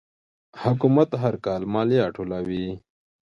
[0.61, 2.67] حکومت هر کال مالیه ټولوي.